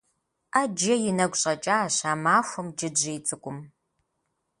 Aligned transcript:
Ӏэджэ 0.51 0.95
и 1.09 1.11
нэгу 1.17 1.37
щӀэкӀащ 1.41 1.95
а 2.11 2.13
махуэм 2.23 2.67
джэджьей 2.77 3.19
цӀыкӀум. 3.27 3.59